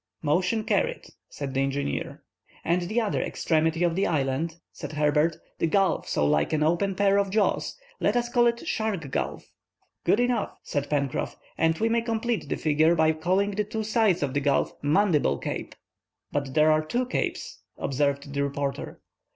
"Motion 0.23 0.63
carried," 0.63 1.05
said 1.29 1.53
the 1.53 1.61
engineer. 1.61 2.23
"And 2.65 2.81
the 2.81 2.99
other 2.99 3.21
extremity 3.21 3.83
of 3.83 3.95
the 3.95 4.07
island," 4.07 4.55
said 4.71 4.93
Herbert, 4.93 5.37
"the 5.59 5.67
gulf 5.67 6.09
so 6.09 6.25
like 6.25 6.53
an 6.53 6.63
open 6.63 6.95
pair 6.95 7.17
of 7.19 7.29
jaws, 7.29 7.77
let 7.99 8.15
us 8.15 8.27
call 8.27 8.47
it 8.47 8.67
Shark 8.67 9.11
Gulf." 9.11 9.51
"Good 10.03 10.19
enough," 10.19 10.57
said 10.63 10.89
Pencroff, 10.89 11.37
"and 11.55 11.77
we 11.77 11.87
may 11.87 12.01
complete 12.01 12.49
the 12.49 12.57
figure 12.57 12.95
by 12.95 13.11
calling 13.11 13.51
the 13.51 13.63
two 13.63 13.83
sides 13.83 14.23
of 14.23 14.33
the 14.33 14.41
gulf 14.41 14.71
Mandible 14.81 15.37
Cape." 15.37 15.75
"But 16.31 16.55
there 16.55 16.71
are 16.71 16.83
two 16.83 17.05
capes," 17.05 17.59
observed 17.77 18.33
the 18.33 18.41
reporter. 18.43 19.01